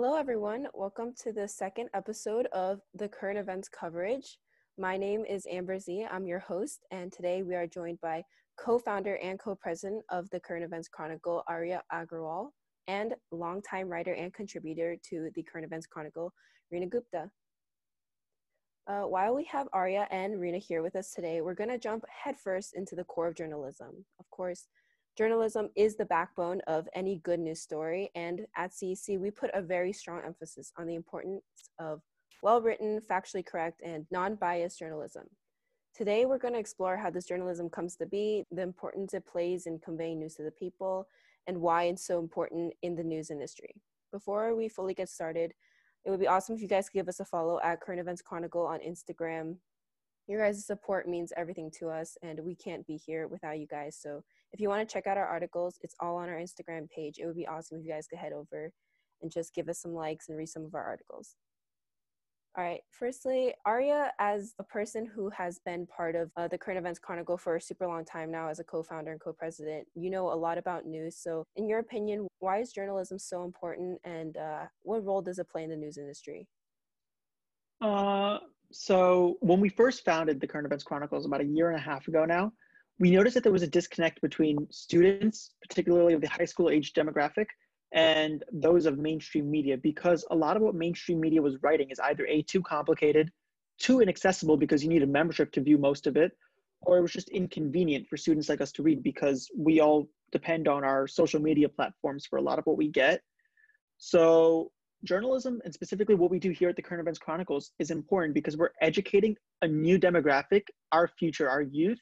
Hello, 0.00 0.14
everyone. 0.14 0.68
Welcome 0.74 1.12
to 1.24 1.32
the 1.32 1.48
second 1.48 1.88
episode 1.92 2.46
of 2.52 2.80
the 2.94 3.08
current 3.08 3.36
events 3.36 3.68
coverage. 3.68 4.38
My 4.78 4.96
name 4.96 5.24
is 5.28 5.44
Amber 5.50 5.80
Z. 5.80 6.06
I'm 6.08 6.24
your 6.24 6.38
host, 6.38 6.86
and 6.92 7.12
today 7.12 7.42
we 7.42 7.56
are 7.56 7.66
joined 7.66 8.00
by 8.00 8.22
co 8.60 8.78
founder 8.78 9.16
and 9.16 9.40
co 9.40 9.56
president 9.56 10.04
of 10.08 10.30
the 10.30 10.38
Current 10.38 10.62
Events 10.62 10.86
Chronicle, 10.86 11.42
Arya 11.48 11.82
Agrawal, 11.92 12.50
and 12.86 13.16
longtime 13.32 13.88
writer 13.88 14.12
and 14.12 14.32
contributor 14.32 14.96
to 15.10 15.30
the 15.34 15.42
Current 15.42 15.66
Events 15.66 15.88
Chronicle, 15.88 16.32
Reena 16.72 16.88
Gupta. 16.88 17.28
Uh, 18.86 19.02
while 19.02 19.34
we 19.34 19.42
have 19.46 19.66
Arya 19.72 20.06
and 20.12 20.34
Reena 20.34 20.62
here 20.62 20.82
with 20.82 20.94
us 20.94 21.12
today, 21.12 21.40
we're 21.40 21.54
going 21.54 21.70
to 21.70 21.76
jump 21.76 22.04
headfirst 22.22 22.76
into 22.76 22.94
the 22.94 23.02
core 23.02 23.26
of 23.26 23.34
journalism. 23.34 24.04
Of 24.20 24.30
course, 24.30 24.68
Journalism 25.18 25.68
is 25.74 25.96
the 25.96 26.04
backbone 26.04 26.60
of 26.68 26.88
any 26.94 27.16
good 27.16 27.40
news 27.40 27.60
story, 27.60 28.08
and 28.14 28.46
at 28.56 28.70
CEC, 28.70 29.18
we 29.18 29.32
put 29.32 29.50
a 29.52 29.60
very 29.60 29.92
strong 29.92 30.22
emphasis 30.24 30.70
on 30.78 30.86
the 30.86 30.94
importance 30.94 31.42
of 31.80 32.02
well 32.40 32.62
written, 32.62 33.00
factually 33.00 33.44
correct, 33.44 33.82
and 33.84 34.06
non 34.12 34.36
biased 34.36 34.78
journalism. 34.78 35.24
Today, 35.92 36.24
we're 36.24 36.38
going 36.38 36.54
to 36.54 36.60
explore 36.60 36.96
how 36.96 37.10
this 37.10 37.26
journalism 37.26 37.68
comes 37.68 37.96
to 37.96 38.06
be, 38.06 38.44
the 38.52 38.62
importance 38.62 39.12
it 39.12 39.26
plays 39.26 39.66
in 39.66 39.80
conveying 39.80 40.20
news 40.20 40.36
to 40.36 40.44
the 40.44 40.52
people, 40.52 41.08
and 41.48 41.60
why 41.60 41.86
it's 41.86 42.06
so 42.06 42.20
important 42.20 42.72
in 42.82 42.94
the 42.94 43.02
news 43.02 43.32
industry. 43.32 43.74
Before 44.12 44.54
we 44.54 44.68
fully 44.68 44.94
get 44.94 45.08
started, 45.08 45.52
it 46.04 46.10
would 46.10 46.20
be 46.20 46.28
awesome 46.28 46.54
if 46.54 46.62
you 46.62 46.68
guys 46.68 46.88
could 46.88 46.98
give 46.98 47.08
us 47.08 47.18
a 47.18 47.24
follow 47.24 47.58
at 47.64 47.80
Current 47.80 48.00
Events 48.00 48.22
Chronicle 48.22 48.64
on 48.64 48.78
Instagram. 48.78 49.56
Your 50.28 50.44
guys' 50.44 50.66
support 50.66 51.08
means 51.08 51.32
everything 51.38 51.70
to 51.78 51.88
us, 51.88 52.18
and 52.22 52.38
we 52.40 52.54
can't 52.54 52.86
be 52.86 52.98
here 52.98 53.26
without 53.26 53.58
you 53.58 53.66
guys. 53.66 53.96
So 53.98 54.22
if 54.52 54.60
you 54.60 54.68
want 54.68 54.86
to 54.86 54.92
check 54.92 55.06
out 55.06 55.16
our 55.16 55.26
articles, 55.26 55.78
it's 55.80 55.94
all 56.00 56.16
on 56.16 56.28
our 56.28 56.36
Instagram 56.36 56.88
page. 56.90 57.18
It 57.18 57.26
would 57.26 57.34
be 57.34 57.46
awesome 57.46 57.78
if 57.78 57.84
you 57.84 57.90
guys 57.90 58.06
could 58.06 58.18
head 58.18 58.34
over 58.34 58.70
and 59.22 59.32
just 59.32 59.54
give 59.54 59.70
us 59.70 59.80
some 59.80 59.94
likes 59.94 60.28
and 60.28 60.36
read 60.36 60.50
some 60.50 60.66
of 60.66 60.74
our 60.74 60.84
articles. 60.84 61.36
All 62.56 62.64
right, 62.64 62.80
firstly, 62.90 63.54
Arya, 63.64 64.12
as 64.18 64.54
a 64.58 64.64
person 64.64 65.06
who 65.06 65.30
has 65.30 65.60
been 65.64 65.86
part 65.86 66.14
of 66.14 66.30
uh, 66.36 66.48
the 66.48 66.58
Current 66.58 66.78
Events 66.78 66.98
Chronicle 66.98 67.38
for 67.38 67.56
a 67.56 67.60
super 67.60 67.86
long 67.86 68.04
time 68.04 68.30
now 68.30 68.48
as 68.48 68.58
a 68.58 68.64
co 68.64 68.82
founder 68.82 69.12
and 69.12 69.20
co 69.20 69.32
president, 69.32 69.86
you 69.94 70.10
know 70.10 70.32
a 70.32 70.34
lot 70.34 70.58
about 70.58 70.84
news. 70.84 71.16
So, 71.16 71.44
in 71.56 71.68
your 71.68 71.78
opinion, 71.78 72.26
why 72.40 72.58
is 72.58 72.72
journalism 72.72 73.18
so 73.18 73.44
important 73.44 74.00
and 74.04 74.36
uh, 74.36 74.64
what 74.82 75.04
role 75.04 75.22
does 75.22 75.38
it 75.38 75.48
play 75.48 75.62
in 75.62 75.70
the 75.70 75.76
news 75.76 75.98
industry? 75.98 76.48
Uh, 77.80 78.38
so, 78.70 79.36
when 79.40 79.60
we 79.60 79.68
first 79.68 80.04
founded 80.04 80.40
the 80.40 80.46
Current 80.46 80.66
Events 80.66 80.84
Chronicles 80.84 81.24
about 81.24 81.40
a 81.40 81.44
year 81.44 81.70
and 81.70 81.78
a 81.78 81.82
half 81.82 82.06
ago 82.06 82.24
now, 82.24 82.52
we 82.98 83.10
noticed 83.10 83.34
that 83.34 83.42
there 83.42 83.52
was 83.52 83.62
a 83.62 83.68
disconnect 83.68 84.20
between 84.20 84.66
students, 84.70 85.54
particularly 85.66 86.14
of 86.14 86.20
the 86.20 86.28
high 86.28 86.44
school 86.44 86.68
age 86.68 86.92
demographic, 86.92 87.46
and 87.92 88.44
those 88.52 88.84
of 88.86 88.98
mainstream 88.98 89.50
media 89.50 89.76
because 89.76 90.26
a 90.30 90.36
lot 90.36 90.56
of 90.56 90.62
what 90.62 90.74
mainstream 90.74 91.20
media 91.20 91.40
was 91.40 91.62
writing 91.62 91.88
is 91.90 91.98
either 92.00 92.26
a 92.26 92.42
too 92.42 92.60
complicated, 92.62 93.32
too 93.78 94.00
inaccessible 94.00 94.56
because 94.56 94.82
you 94.82 94.90
need 94.90 95.02
a 95.02 95.06
membership 95.06 95.50
to 95.52 95.62
view 95.62 95.78
most 95.78 96.06
of 96.06 96.16
it, 96.16 96.32
or 96.82 96.98
it 96.98 97.02
was 97.02 97.12
just 97.12 97.30
inconvenient 97.30 98.06
for 98.06 98.16
students 98.16 98.48
like 98.48 98.60
us 98.60 98.72
to 98.72 98.82
read 98.82 99.02
because 99.02 99.50
we 99.56 99.80
all 99.80 100.08
depend 100.32 100.68
on 100.68 100.84
our 100.84 101.06
social 101.06 101.40
media 101.40 101.68
platforms 101.68 102.26
for 102.26 102.36
a 102.36 102.42
lot 102.42 102.58
of 102.58 102.66
what 102.66 102.76
we 102.76 102.88
get. 102.88 103.22
So 103.96 104.70
journalism 105.04 105.60
and 105.64 105.72
specifically 105.72 106.14
what 106.14 106.30
we 106.30 106.38
do 106.38 106.50
here 106.50 106.68
at 106.68 106.76
the 106.76 106.82
Current 106.82 107.00
Events 107.00 107.18
Chronicles 107.18 107.70
is 107.78 107.90
important 107.90 108.34
because 108.34 108.56
we're 108.56 108.70
educating 108.80 109.36
a 109.62 109.68
new 109.68 109.98
demographic, 109.98 110.62
our 110.92 111.08
future, 111.08 111.48
our 111.48 111.62
youth, 111.62 112.00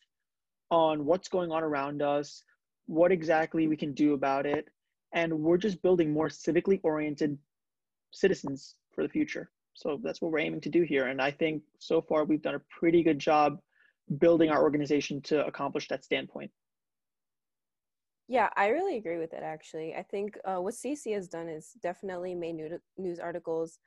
on 0.70 1.04
what's 1.04 1.28
going 1.28 1.52
on 1.52 1.62
around 1.62 2.02
us, 2.02 2.42
what 2.86 3.12
exactly 3.12 3.68
we 3.68 3.76
can 3.76 3.92
do 3.92 4.14
about 4.14 4.46
it, 4.46 4.66
and 5.12 5.32
we're 5.32 5.58
just 5.58 5.82
building 5.82 6.12
more 6.12 6.28
civically 6.28 6.80
oriented 6.82 7.38
citizens 8.12 8.74
for 8.94 9.02
the 9.02 9.08
future. 9.08 9.50
So 9.74 10.00
that's 10.02 10.22
what 10.22 10.32
we're 10.32 10.40
aiming 10.40 10.62
to 10.62 10.70
do 10.70 10.82
here. 10.82 11.06
And 11.06 11.20
I 11.20 11.30
think 11.30 11.62
so 11.78 12.00
far 12.00 12.24
we've 12.24 12.42
done 12.42 12.54
a 12.54 12.62
pretty 12.80 13.02
good 13.02 13.18
job 13.18 13.58
building 14.18 14.50
our 14.50 14.62
organization 14.62 15.20
to 15.22 15.44
accomplish 15.46 15.88
that 15.88 16.04
standpoint. 16.04 16.50
Yeah, 18.28 18.48
I 18.56 18.68
really 18.68 18.96
agree 18.96 19.18
with 19.18 19.32
it 19.32 19.42
actually. 19.42 19.94
I 19.94 20.02
think 20.02 20.36
uh, 20.44 20.56
what 20.56 20.74
CEC 20.74 21.12
has 21.12 21.28
done 21.28 21.48
is 21.48 21.72
definitely 21.82 22.34
made 22.34 22.56
news 22.98 23.20
articles 23.20 23.78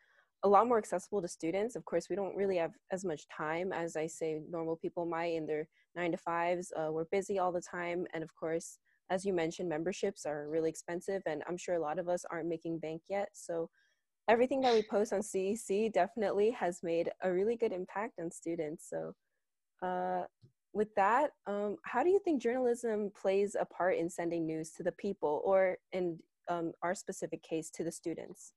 a 0.43 0.47
lot 0.47 0.67
more 0.67 0.77
accessible 0.77 1.21
to 1.21 1.27
students. 1.27 1.75
Of 1.75 1.83
course, 1.83 2.07
we 2.09 2.15
don't 2.15 2.35
really 2.35 2.55
have 2.57 2.71
as 2.91 3.03
much 3.03 3.27
time 3.27 3.73
as 3.73 3.97
I 3.97 4.07
say 4.07 4.39
normal 4.49 4.77
people 4.77 5.05
might 5.05 5.33
in 5.33 5.45
their 5.45 5.67
nine 5.95 6.11
to 6.11 6.17
fives. 6.17 6.71
Uh, 6.77 6.89
we're 6.91 7.05
busy 7.11 7.39
all 7.39 7.51
the 7.51 7.61
time. 7.61 8.05
And 8.13 8.23
of 8.23 8.33
course, 8.35 8.79
as 9.09 9.25
you 9.25 9.33
mentioned, 9.33 9.67
memberships 9.67 10.25
are 10.25 10.47
really 10.47 10.69
expensive. 10.69 11.21
And 11.25 11.43
I'm 11.47 11.57
sure 11.57 11.75
a 11.75 11.81
lot 11.81 11.99
of 11.99 12.07
us 12.07 12.23
aren't 12.31 12.47
making 12.47 12.79
bank 12.79 13.01
yet. 13.09 13.27
So 13.33 13.69
everything 14.29 14.61
that 14.61 14.73
we 14.73 14.83
post 14.83 15.11
on 15.11 15.21
CEC 15.21 15.91
definitely 15.91 16.51
has 16.51 16.79
made 16.83 17.11
a 17.21 17.33
really 17.33 17.57
good 17.57 17.73
impact 17.73 18.19
on 18.21 18.31
students. 18.31 18.89
So 18.89 19.13
uh, 19.85 20.23
with 20.73 20.93
that, 20.95 21.31
um, 21.47 21.77
how 21.83 22.03
do 22.03 22.09
you 22.09 22.19
think 22.19 22.41
journalism 22.41 23.11
plays 23.19 23.55
a 23.59 23.65
part 23.65 23.97
in 23.97 24.09
sending 24.09 24.45
news 24.45 24.71
to 24.71 24.83
the 24.83 24.91
people 24.93 25.41
or 25.43 25.77
in 25.91 26.19
um, 26.49 26.73
our 26.83 26.95
specific 26.95 27.41
case 27.43 27.69
to 27.71 27.83
the 27.83 27.91
students? 27.91 28.53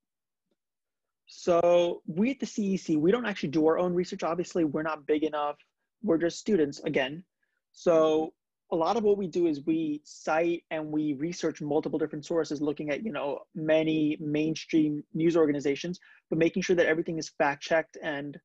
So 1.27 2.03
we 2.07 2.31
at 2.31 2.41
the 2.41 2.47
CEC, 2.47 2.99
we 2.99 3.11
don't 3.11 3.27
actually 3.27 3.51
do 3.51 3.67
our 3.67 3.79
own 3.79 3.95
research. 3.95 4.23
Obviously, 4.23 4.65
we're 4.65 4.83
not 4.83 5.07
big 5.07 5.25
enough. 5.25 5.57
We're 6.03 6.19
just 6.19 6.39
students 6.39 6.81
again. 6.81 7.25
So 7.73 8.35
a 8.71 8.77
lot 8.77 8.97
of 8.97 9.05
what 9.05 9.19
we 9.19 9.27
do 9.27 9.47
is 9.47 9.65
we 9.65 10.01
cite 10.05 10.65
and 10.71 10.91
we 10.91 11.15
research 11.15 11.61
multiple 11.61 11.99
different 11.99 12.27
sources, 12.27 12.61
looking 12.61 12.91
at 12.91 13.05
you 13.05 13.13
know 13.13 13.41
many 13.55 14.17
mainstream 14.21 15.03
news 15.15 15.37
organizations, 15.37 16.01
but 16.29 16.39
making 16.39 16.63
sure 16.63 16.77
that 16.77 16.87
everything 16.87 17.19
is 17.19 17.31
fact 17.39 17.63
checked 17.63 17.97
and 18.03 18.39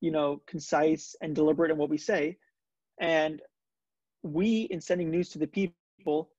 you 0.00 0.10
know 0.10 0.42
concise 0.46 1.16
and 1.22 1.34
deliberate 1.34 1.70
in 1.70 1.78
what 1.78 1.90
we 1.90 1.98
say. 1.98 2.36
And 3.00 3.40
we, 4.22 4.62
in 4.70 4.80
sending 4.80 5.10
news 5.10 5.28
to 5.30 5.38
the 5.38 5.46
people, 5.46 6.30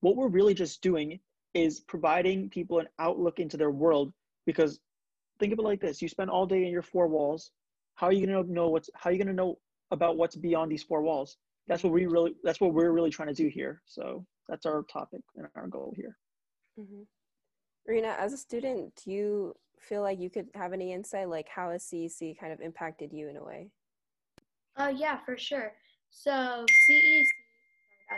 what 0.00 0.16
we're 0.16 0.28
really 0.28 0.54
just 0.54 0.82
doing 0.82 1.18
is 1.54 1.80
providing 1.80 2.50
people 2.50 2.78
an 2.78 2.88
outlook 2.98 3.38
into 3.38 3.56
their 3.56 3.70
world 3.70 4.12
because 4.46 4.80
think 5.38 5.52
of 5.52 5.58
it 5.58 5.62
like 5.62 5.80
this: 5.80 6.02
you 6.02 6.08
spend 6.08 6.30
all 6.30 6.46
day 6.46 6.64
in 6.64 6.72
your 6.72 6.82
four 6.82 7.08
walls. 7.08 7.50
How 7.94 8.08
are 8.08 8.12
you 8.12 8.26
gonna 8.26 8.42
know 8.44 8.68
what's? 8.68 8.90
How 8.94 9.10
are 9.10 9.12
you 9.12 9.18
gonna 9.18 9.32
know 9.32 9.58
about 9.90 10.16
what's 10.16 10.36
beyond 10.36 10.70
these 10.70 10.82
four 10.82 11.02
walls? 11.02 11.36
That's 11.66 11.82
what 11.82 11.92
we 11.92 12.06
really. 12.06 12.34
That's 12.42 12.60
what 12.60 12.74
we're 12.74 12.90
really 12.90 13.10
trying 13.10 13.28
to 13.28 13.34
do 13.34 13.48
here. 13.48 13.82
So 13.86 14.24
that's 14.48 14.66
our 14.66 14.82
topic 14.84 15.22
and 15.36 15.46
our 15.56 15.66
goal 15.68 15.92
here. 15.96 16.16
Mm-hmm. 16.78 17.02
Reena, 17.90 18.16
as 18.18 18.32
a 18.32 18.38
student, 18.38 18.92
do 19.04 19.10
you 19.10 19.54
feel 19.78 20.02
like 20.02 20.18
you 20.18 20.30
could 20.30 20.48
have 20.54 20.72
any 20.72 20.92
insight, 20.92 21.28
like 21.28 21.48
how 21.48 21.70
has 21.70 21.84
CEC 21.84 22.38
kind 22.38 22.52
of 22.52 22.60
impacted 22.60 23.12
you 23.12 23.28
in 23.28 23.36
a 23.36 23.44
way? 23.44 23.70
Uh, 24.76 24.92
yeah, 24.94 25.18
for 25.24 25.36
sure. 25.36 25.72
So 26.14 26.64
CEC 26.90 27.24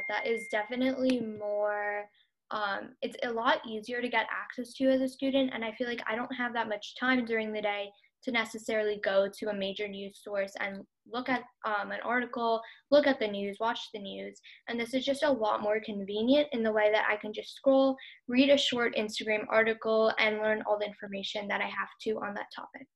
that 0.09 0.27
is 0.27 0.47
definitely 0.51 1.21
more 1.21 2.05
um, 2.53 2.91
it's 3.03 3.17
a 3.25 3.31
lot 3.31 3.59
easier 3.67 4.01
to 4.01 4.09
get 4.09 4.27
access 4.31 4.73
to 4.75 4.89
as 4.89 5.01
a 5.01 5.09
student. 5.09 5.51
And 5.53 5.65
I 5.65 5.73
feel 5.73 5.89
like 5.89 6.03
I 6.09 6.15
don't 6.15 6.33
have 6.37 6.53
that 6.53 6.69
much 6.69 6.95
time 6.99 7.25
during 7.25 7.53
the 7.53 7.61
day 7.61 7.91
to 8.23 8.31
necessarily 8.31 9.01
go 9.05 9.29
to 9.39 9.49
a 9.49 9.55
major 9.55 9.89
news 9.89 10.21
source 10.23 10.53
and 10.61 10.85
look 11.13 11.29
at 11.29 11.43
um, 11.65 11.91
an 11.91 12.01
article, 12.05 12.61
look 12.91 13.07
at 13.07 13.19
the 13.19 13.27
news, 13.27 13.57
watch 13.61 13.81
the 13.93 14.01
news. 14.01 14.41
And 14.69 14.79
this 14.79 14.95
is 14.95 15.05
just 15.05 15.23
a 15.23 15.31
lot 15.31 15.61
more 15.61 15.81
convenient 15.85 16.49
in 16.53 16.63
the 16.63 16.73
way 16.73 16.91
that 16.93 17.07
I 17.11 17.17
can 17.17 17.33
just 17.33 17.55
scroll, 17.55 17.97
read 18.29 18.51
a 18.51 18.57
short 18.57 18.95
Instagram 18.97 19.45
article, 19.49 20.13
and 20.19 20.39
learn 20.39 20.63
all 20.67 20.79
the 20.79 20.87
information 20.87 21.49
that 21.49 21.61
I 21.61 21.67
have 21.67 21.89
to 22.03 22.13
on 22.25 22.35
that 22.35 22.47
topic. 22.55 22.87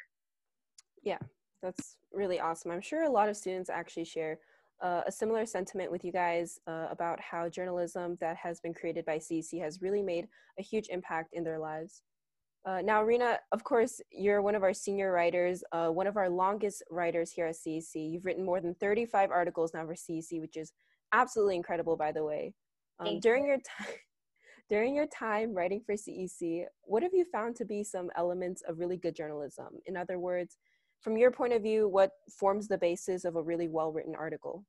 Yeah, 1.02 1.18
that's 1.60 1.96
really 2.12 2.40
awesome. 2.40 2.70
I'm 2.70 2.80
sure 2.80 3.02
a 3.02 3.10
lot 3.10 3.28
of 3.28 3.36
students 3.36 3.70
actually 3.70 4.04
share 4.04 4.38
uh, 4.82 5.02
a 5.06 5.12
similar 5.12 5.46
sentiment 5.46 5.90
with 5.90 6.04
you 6.04 6.12
guys 6.12 6.58
uh, 6.66 6.86
about 6.90 7.20
how 7.20 7.48
journalism 7.48 8.16
that 8.20 8.36
has 8.36 8.60
been 8.60 8.74
created 8.74 9.04
by 9.04 9.18
CEC 9.18 9.60
has 9.60 9.82
really 9.82 10.02
made 10.02 10.26
a 10.58 10.62
huge 10.62 10.88
impact 10.88 11.30
in 11.32 11.44
their 11.44 11.58
lives. 11.58 12.02
Uh, 12.66 12.82
now, 12.82 13.02
Reena, 13.02 13.38
of 13.52 13.64
course, 13.64 14.00
you're 14.10 14.42
one 14.42 14.54
of 14.54 14.62
our 14.62 14.74
senior 14.74 15.12
writers, 15.12 15.64
uh, 15.72 15.88
one 15.88 16.06
of 16.06 16.16
our 16.16 16.28
longest 16.28 16.82
writers 16.90 17.32
here 17.32 17.46
at 17.46 17.54
CEC. 17.54 17.94
You've 17.94 18.26
written 18.26 18.44
more 18.44 18.60
than 18.60 18.74
35 18.74 19.30
articles 19.30 19.72
now 19.72 19.86
for 19.86 19.94
CEC, 19.94 20.40
which 20.40 20.56
is 20.56 20.72
absolutely 21.12 21.56
incredible, 21.56 21.96
by 21.96 22.12
the 22.12 22.24
way. 22.24 22.52
Um, 22.98 23.18
during 23.18 23.46
your 23.46 23.56
time, 23.56 23.94
during 24.68 24.94
your 24.94 25.06
time 25.06 25.54
writing 25.54 25.80
for 25.84 25.94
CEC, 25.94 26.64
what 26.82 27.02
have 27.02 27.14
you 27.14 27.24
found 27.32 27.56
to 27.56 27.64
be 27.64 27.82
some 27.82 28.10
elements 28.14 28.62
of 28.68 28.78
really 28.78 28.98
good 28.98 29.16
journalism? 29.16 29.68
In 29.86 29.96
other 29.96 30.18
words, 30.18 30.58
from 31.00 31.16
your 31.16 31.30
point 31.30 31.54
of 31.54 31.62
view, 31.62 31.88
what 31.88 32.12
forms 32.30 32.68
the 32.68 32.76
basis 32.76 33.24
of 33.24 33.36
a 33.36 33.42
really 33.42 33.68
well 33.68 33.90
written 33.90 34.14
article? 34.14 34.66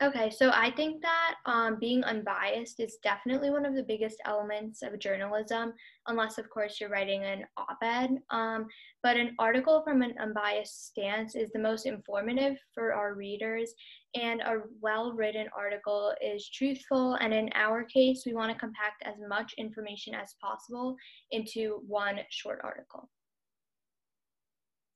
Okay, 0.00 0.30
so 0.30 0.52
I 0.54 0.70
think 0.70 1.02
that 1.02 1.34
um, 1.44 1.76
being 1.80 2.04
unbiased 2.04 2.78
is 2.78 2.98
definitely 3.02 3.50
one 3.50 3.66
of 3.66 3.74
the 3.74 3.82
biggest 3.82 4.18
elements 4.26 4.82
of 4.82 4.96
journalism, 5.00 5.72
unless, 6.06 6.38
of 6.38 6.48
course, 6.50 6.80
you're 6.80 6.88
writing 6.88 7.24
an 7.24 7.44
op 7.56 7.78
ed. 7.82 8.10
Um, 8.30 8.68
but 9.02 9.16
an 9.16 9.34
article 9.40 9.82
from 9.82 10.02
an 10.02 10.14
unbiased 10.20 10.86
stance 10.86 11.34
is 11.34 11.50
the 11.50 11.58
most 11.58 11.84
informative 11.84 12.56
for 12.72 12.94
our 12.94 13.14
readers, 13.14 13.74
and 14.14 14.40
a 14.40 14.58
well 14.80 15.14
written 15.14 15.48
article 15.56 16.14
is 16.22 16.48
truthful. 16.48 17.14
And 17.14 17.34
in 17.34 17.50
our 17.56 17.82
case, 17.82 18.22
we 18.24 18.34
want 18.34 18.52
to 18.52 18.58
compact 18.58 19.02
as 19.04 19.16
much 19.28 19.52
information 19.58 20.14
as 20.14 20.36
possible 20.40 20.94
into 21.32 21.82
one 21.88 22.20
short 22.30 22.60
article. 22.62 23.10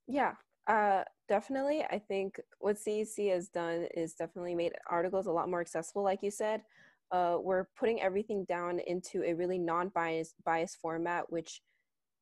Yeah, 0.06 0.34
uh, 0.66 1.02
definitely. 1.28 1.84
I 1.90 1.98
think 1.98 2.40
what 2.58 2.76
CEC 2.76 3.32
has 3.32 3.48
done 3.48 3.86
is 3.94 4.14
definitely 4.14 4.54
made 4.54 4.72
articles 4.88 5.26
a 5.26 5.32
lot 5.32 5.48
more 5.48 5.60
accessible, 5.60 6.02
like 6.02 6.22
you 6.22 6.30
said. 6.30 6.62
Uh, 7.10 7.36
we're 7.40 7.66
putting 7.76 8.00
everything 8.00 8.44
down 8.44 8.78
into 8.86 9.22
a 9.24 9.34
really 9.34 9.58
non-biased 9.58 10.34
biased 10.44 10.78
format, 10.80 11.30
which 11.30 11.60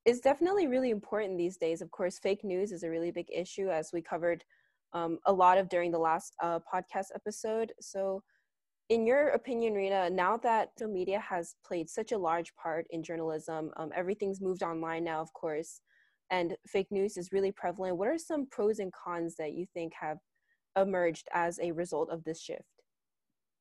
is 0.04 0.20
definitely 0.20 0.66
really 0.66 0.90
important 0.90 1.38
these 1.38 1.56
days. 1.56 1.82
Of 1.82 1.90
course, 1.90 2.18
fake 2.18 2.42
news 2.42 2.72
is 2.72 2.82
a 2.82 2.90
really 2.90 3.10
big 3.10 3.26
issue, 3.32 3.68
as 3.68 3.90
we 3.92 4.02
covered 4.02 4.42
um, 4.92 5.18
a 5.26 5.32
lot 5.32 5.58
of 5.58 5.68
during 5.68 5.92
the 5.92 5.98
last 5.98 6.34
uh, 6.42 6.58
podcast 6.72 7.06
episode. 7.14 7.72
So, 7.80 8.22
in 8.88 9.06
your 9.06 9.28
opinion, 9.28 9.74
Reena, 9.74 10.10
now 10.10 10.36
that 10.38 10.70
social 10.78 10.92
media 10.92 11.20
has 11.20 11.54
played 11.64 11.88
such 11.88 12.10
a 12.10 12.18
large 12.18 12.52
part 12.56 12.86
in 12.90 13.04
journalism, 13.04 13.70
um, 13.76 13.90
everything's 13.94 14.40
moved 14.40 14.64
online 14.64 15.04
now, 15.04 15.20
of 15.20 15.32
course, 15.34 15.80
and 16.30 16.56
fake 16.66 16.88
news 16.90 17.16
is 17.16 17.32
really 17.32 17.52
prevalent. 17.52 17.96
What 17.96 18.08
are 18.08 18.18
some 18.18 18.46
pros 18.50 18.78
and 18.78 18.92
cons 18.92 19.36
that 19.36 19.52
you 19.52 19.66
think 19.74 19.92
have 20.00 20.18
emerged 20.76 21.28
as 21.32 21.58
a 21.60 21.72
result 21.72 22.10
of 22.10 22.24
this 22.24 22.40
shift? 22.40 22.62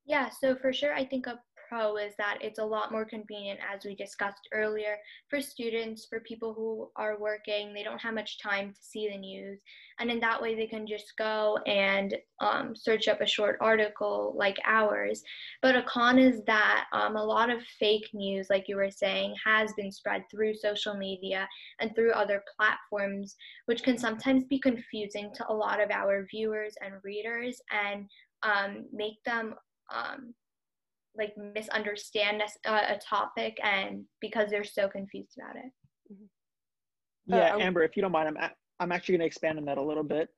Yeah, 0.06 0.30
so 0.30 0.56
for 0.56 0.74
sure, 0.74 0.94
I 0.94 1.06
think 1.06 1.27
a 1.27 1.39
pro 1.69 1.98
is 1.98 2.13
that 2.18 2.39
it's 2.42 2.60
a 2.60 2.66
lot 2.66 2.92
more 2.92 3.06
convenient, 3.06 3.60
as 3.71 3.86
we 3.86 3.95
discussed 3.95 4.50
earlier, 4.51 4.98
for 5.30 5.39
students, 5.39 6.06
for 6.06 6.19
people 6.21 6.54
who 6.54 6.89
are 6.95 7.19
working. 7.19 7.74
They 7.74 7.83
don't 7.83 8.01
have 8.01 8.16
much 8.16 8.39
time 8.39 8.71
to 8.74 8.80
see 8.81 9.07
the 9.07 9.18
news. 9.18 9.60
And 10.00 10.10
in 10.10 10.19
that 10.21 10.42
way, 10.42 10.56
they 10.56 10.66
can 10.66 10.88
just 10.88 11.13
go 11.18 11.60
and 11.68 12.16
um, 12.42 12.75
search 12.75 13.07
up 13.07 13.21
a 13.21 13.27
short 13.27 13.57
article 13.62 14.33
like 14.36 14.57
ours. 14.66 15.21
But 15.62 15.75
a 15.75 15.83
con 15.83 16.18
is 16.18 16.42
that 16.48 16.86
um, 16.92 17.16
a 17.16 17.24
lot 17.24 17.50
of 17.50 17.62
fake 17.80 18.10
news, 18.13 18.48
like 18.50 18.68
you 18.68 18.75
were 18.75 18.92
saying, 18.92 19.36
has 19.45 19.71
been 19.74 19.92
spread 19.92 20.24
through 20.31 20.56
social 20.56 20.95
media 20.95 21.48
and 21.80 21.94
through 21.94 22.13
other 22.13 22.44
platforms, 22.57 23.36
which 23.68 23.83
can 23.83 23.98
sometimes 23.98 24.44
be 24.45 24.60
confusing 24.60 25.31
to 25.36 25.45
a 25.50 25.54
lot 25.54 25.81
of 25.81 25.92
our 25.92 26.25
viewers 26.25 26.74
and 26.81 26.95
readers 27.04 27.62
and 27.71 28.07
um, 28.42 28.86
make 28.92 29.21
them 29.25 29.54
um, 29.94 30.33
like 31.19 31.33
misunderstand 31.54 32.42
a, 32.66 32.71
a, 32.71 33.00
topic 33.07 33.57
and 33.62 34.06
because 34.21 34.50
they're 34.50 34.63
so 34.63 34.88
confused 34.88 35.38
about 35.38 35.56
it. 35.57 35.71
Mm-hmm. 36.12 37.36
Yeah, 37.36 37.56
uh, 37.56 37.60
Amber, 37.60 37.83
if 37.83 37.95
you 37.95 38.01
don't 38.01 38.12
mind, 38.12 38.30
I'm 38.30 38.50
I'm 38.80 38.92
actually 38.92 39.13
going 39.13 39.21
to 39.21 39.27
expand 39.27 39.60
on 39.60 39.66
that 39.66 39.77
a 39.77 39.83
little 39.83 40.04
bit. 40.04 40.30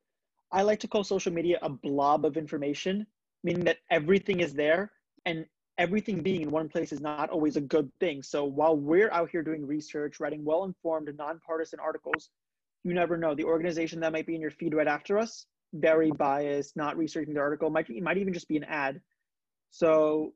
I 0.51 0.63
like 0.63 0.79
to 0.81 0.87
call 0.87 1.03
social 1.03 1.31
media 1.31 1.59
a 1.61 1.69
blob 1.69 2.25
of 2.25 2.35
information, 2.35 3.05
meaning 3.43 3.63
that 3.65 3.77
everything 3.89 4.41
is 4.41 4.53
there 4.53 4.91
and 5.25 5.45
everything 5.77 6.21
being 6.21 6.41
in 6.41 6.51
one 6.51 6.67
place 6.67 6.91
is 6.91 6.99
not 6.99 7.29
always 7.29 7.55
a 7.55 7.61
good 7.61 7.89
thing. 7.99 8.21
So 8.21 8.43
while 8.43 8.75
we're 8.75 9.11
out 9.11 9.29
here 9.29 9.43
doing 9.43 9.65
research, 9.65 10.19
writing 10.19 10.43
well-informed 10.43 11.07
and 11.07 11.17
nonpartisan 11.17 11.79
articles, 11.79 12.29
you 12.83 12.93
never 12.93 13.17
know. 13.17 13.33
The 13.35 13.45
organization 13.45 13.99
that 14.01 14.11
might 14.11 14.27
be 14.27 14.35
in 14.35 14.41
your 14.41 14.51
feed 14.51 14.73
right 14.73 14.87
after 14.87 15.17
us, 15.17 15.45
very 15.73 16.11
biased, 16.11 16.75
not 16.75 16.97
researching 16.97 17.33
the 17.33 17.39
article, 17.39 17.69
might, 17.69 17.89
it 17.89 18.03
might 18.03 18.17
even 18.17 18.33
just 18.33 18.47
be 18.47 18.57
an 18.57 18.65
ad. 18.65 18.99
So 19.69 20.33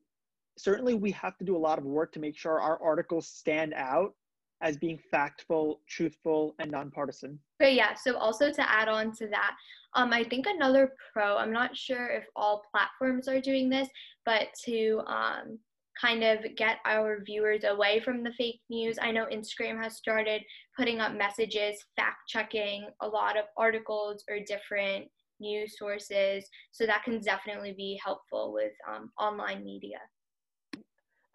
certainly 0.57 0.93
we 0.93 1.11
have 1.11 1.37
to 1.37 1.45
do 1.45 1.55
a 1.55 1.57
lot 1.57 1.77
of 1.77 1.85
work 1.85 2.11
to 2.13 2.19
make 2.19 2.37
sure 2.37 2.59
our 2.59 2.81
articles 2.81 3.27
stand 3.27 3.73
out 3.73 4.13
as 4.61 4.77
being 4.77 4.99
factful, 5.13 5.79
truthful, 5.87 6.55
and 6.59 6.71
nonpartisan. 6.71 7.37
But 7.59 7.73
yeah, 7.73 7.93
so 7.93 8.17
also 8.17 8.51
to 8.51 8.69
add 8.69 8.87
on 8.87 9.11
to 9.17 9.27
that, 9.27 9.55
um, 9.95 10.13
I 10.13 10.23
think 10.23 10.45
another 10.47 10.93
pro, 11.13 11.37
I'm 11.37 11.51
not 11.51 11.75
sure 11.75 12.07
if 12.07 12.25
all 12.35 12.63
platforms 12.71 13.27
are 13.27 13.41
doing 13.41 13.69
this, 13.69 13.87
but 14.25 14.47
to 14.65 15.01
um, 15.07 15.59
kind 15.99 16.23
of 16.23 16.39
get 16.55 16.77
our 16.85 17.21
viewers 17.23 17.63
away 17.63 17.99
from 17.99 18.23
the 18.23 18.33
fake 18.37 18.61
news. 18.69 18.97
I 19.01 19.11
know 19.11 19.25
Instagram 19.25 19.81
has 19.81 19.97
started 19.97 20.41
putting 20.77 20.99
up 20.99 21.13
messages, 21.13 21.77
fact 21.95 22.27
checking 22.27 22.87
a 23.01 23.07
lot 23.07 23.37
of 23.37 23.45
articles 23.57 24.23
or 24.29 24.39
different 24.39 25.05
news 25.39 25.77
sources. 25.77 26.45
So 26.71 26.85
that 26.85 27.03
can 27.03 27.19
definitely 27.19 27.73
be 27.73 27.99
helpful 28.03 28.53
with 28.53 28.71
um, 28.89 29.11
online 29.19 29.63
media. 29.63 29.99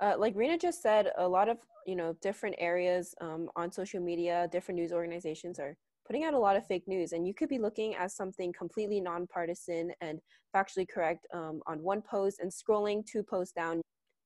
Uh, 0.00 0.14
like 0.18 0.34
Reena 0.34 0.60
just 0.60 0.82
said, 0.82 1.10
a 1.18 1.28
lot 1.28 1.48
of 1.48 1.58
you 1.86 1.96
know 1.96 2.16
different 2.22 2.56
areas 2.58 3.14
um, 3.20 3.48
on 3.56 3.70
social 3.70 4.00
media, 4.00 4.48
different 4.50 4.80
news 4.80 4.92
organizations 4.92 5.58
are 5.58 5.76
putting 6.06 6.24
out 6.24 6.34
a 6.34 6.38
lot 6.38 6.56
of 6.56 6.66
fake 6.66 6.88
news, 6.88 7.12
and 7.12 7.26
you 7.26 7.34
could 7.34 7.48
be 7.48 7.58
looking 7.58 7.94
at 7.94 8.10
something 8.10 8.52
completely 8.52 9.00
nonpartisan 9.00 9.92
and 10.00 10.20
factually 10.54 10.88
correct 10.88 11.26
um, 11.32 11.60
on 11.66 11.82
one 11.82 12.02
post, 12.02 12.40
and 12.40 12.50
scrolling 12.50 13.04
two 13.06 13.22
posts 13.22 13.52
down, 13.52 13.80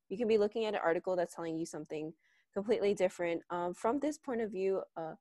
you 0.09 0.17
can 0.17 0.29
be 0.29 0.39
looking 0.39 0.65
at 0.65 0.75
an 0.75 0.81
article 0.83 1.17
that's 1.17 1.35
telling 1.35 1.59
you 1.59 1.67
something 1.67 2.13
completely 2.55 2.95
different. 2.95 3.43
Um, 3.51 3.75
from 3.75 3.99
this 3.99 4.17
point 4.17 4.41
of 4.41 4.51
view, 4.51 4.83
uh, 4.97 5.15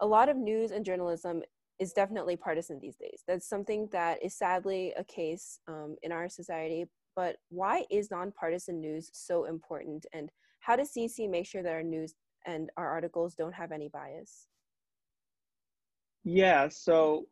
a 0.00 0.06
lot 0.06 0.28
of 0.28 0.36
news 0.36 0.70
and 0.70 0.84
journalism 0.84 1.42
is 1.78 1.92
definitely 1.92 2.36
partisan 2.36 2.78
these 2.78 2.96
days. 2.96 3.22
That's 3.26 3.48
something 3.48 3.88
that 3.92 4.22
is 4.22 4.36
sadly 4.36 4.92
a 4.96 5.04
case 5.04 5.58
um, 5.66 5.96
in 6.02 6.12
our 6.12 6.28
society. 6.28 6.86
But 7.14 7.36
why 7.50 7.84
is 7.90 8.10
nonpartisan 8.10 8.80
news 8.80 9.10
so 9.12 9.44
important? 9.44 10.06
And 10.12 10.30
how 10.60 10.76
does 10.76 10.92
CEC 10.92 11.28
make 11.28 11.46
sure 11.46 11.62
that 11.62 11.72
our 11.72 11.82
news 11.82 12.14
and 12.46 12.70
our 12.76 12.88
articles 12.88 13.34
don't 13.34 13.54
have 13.54 13.72
any 13.72 13.88
bias? 13.88 14.46
Yeah, 16.24 16.68
so 16.68 17.26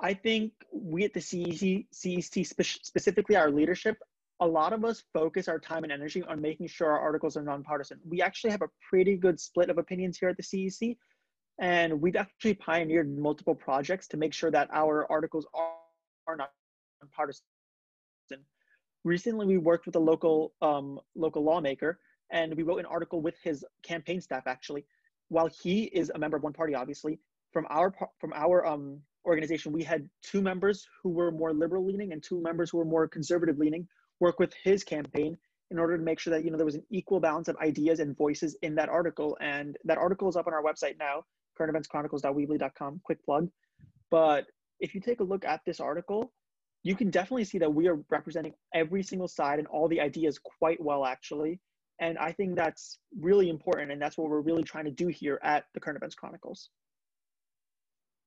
I 0.00 0.14
think 0.14 0.52
we 0.72 1.04
at 1.04 1.14
the 1.14 1.20
CEC, 1.20 1.86
CEC 1.92 2.46
spe- 2.46 2.84
specifically 2.84 3.36
our 3.36 3.50
leadership, 3.50 3.98
a 4.40 4.46
lot 4.46 4.72
of 4.72 4.84
us 4.84 5.02
focus 5.12 5.48
our 5.48 5.58
time 5.58 5.84
and 5.84 5.92
energy 5.92 6.22
on 6.22 6.40
making 6.40 6.68
sure 6.68 6.90
our 6.90 6.98
articles 6.98 7.36
are 7.36 7.42
nonpartisan. 7.42 7.98
We 8.08 8.22
actually 8.22 8.50
have 8.50 8.62
a 8.62 8.68
pretty 8.88 9.16
good 9.16 9.38
split 9.38 9.68
of 9.68 9.78
opinions 9.78 10.18
here 10.18 10.30
at 10.30 10.36
the 10.36 10.42
CEC, 10.42 10.96
and 11.58 12.00
we've 12.00 12.16
actually 12.16 12.54
pioneered 12.54 13.18
multiple 13.18 13.54
projects 13.54 14.08
to 14.08 14.16
make 14.16 14.32
sure 14.32 14.50
that 14.50 14.68
our 14.72 15.10
articles 15.10 15.46
are, 15.52 15.74
are 16.26 16.36
not 16.36 16.50
partisan. 17.14 17.44
Recently, 19.04 19.46
we 19.46 19.58
worked 19.58 19.86
with 19.86 19.96
a 19.96 20.00
local 20.00 20.52
um, 20.60 21.00
local 21.14 21.42
lawmaker, 21.42 21.98
and 22.30 22.54
we 22.54 22.62
wrote 22.62 22.80
an 22.80 22.86
article 22.86 23.20
with 23.20 23.34
his 23.42 23.64
campaign 23.82 24.20
staff. 24.20 24.42
Actually, 24.46 24.84
while 25.28 25.48
he 25.62 25.84
is 25.84 26.10
a 26.14 26.18
member 26.18 26.36
of 26.36 26.42
one 26.42 26.52
party, 26.52 26.74
obviously, 26.74 27.18
from 27.52 27.66
our 27.70 27.94
from 28.18 28.32
our 28.34 28.66
um, 28.66 29.00
organization, 29.24 29.72
we 29.72 29.82
had 29.82 30.08
two 30.22 30.42
members 30.42 30.86
who 31.02 31.10
were 31.10 31.30
more 31.30 31.52
liberal 31.52 31.84
leaning 31.84 32.12
and 32.12 32.22
two 32.22 32.40
members 32.42 32.70
who 32.70 32.78
were 32.78 32.84
more 32.84 33.08
conservative 33.08 33.58
leaning 33.58 33.86
work 34.20 34.38
with 34.38 34.52
his 34.62 34.84
campaign 34.84 35.36
in 35.70 35.78
order 35.78 35.96
to 35.96 36.02
make 36.02 36.18
sure 36.18 36.32
that 36.32 36.44
you 36.44 36.50
know 36.50 36.56
there 36.56 36.66
was 36.66 36.74
an 36.74 36.84
equal 36.90 37.20
balance 37.20 37.48
of 37.48 37.56
ideas 37.56 38.00
and 38.00 38.16
voices 38.16 38.56
in 38.62 38.74
that 38.74 38.88
article. 38.88 39.36
And 39.40 39.76
that 39.84 39.98
article 39.98 40.28
is 40.28 40.36
up 40.36 40.46
on 40.46 40.52
our 40.52 40.62
website 40.62 40.98
now 40.98 41.24
currenteventschronicles.weebly.com, 41.58 43.00
quick 43.04 43.24
plug. 43.24 43.48
But 44.10 44.46
if 44.80 44.94
you 44.94 45.00
take 45.00 45.20
a 45.20 45.24
look 45.24 45.44
at 45.44 45.60
this 45.66 45.80
article, 45.80 46.32
you 46.82 46.94
can 46.94 47.10
definitely 47.10 47.44
see 47.44 47.58
that 47.58 47.72
we 47.72 47.88
are 47.88 47.98
representing 48.08 48.54
every 48.74 49.02
single 49.02 49.28
side 49.28 49.58
and 49.58 49.68
all 49.68 49.88
the 49.88 50.00
ideas 50.00 50.38
quite 50.38 50.82
well, 50.82 51.04
actually. 51.04 51.60
And 52.00 52.16
I 52.16 52.32
think 52.32 52.56
that's 52.56 52.98
really 53.18 53.50
important. 53.50 53.92
And 53.92 54.00
that's 54.00 54.16
what 54.16 54.30
we're 54.30 54.40
really 54.40 54.62
trying 54.62 54.86
to 54.86 54.90
do 54.90 55.08
here 55.08 55.38
at 55.42 55.66
the 55.74 55.80
Current 55.80 55.96
Events 55.96 56.14
Chronicles. 56.14 56.70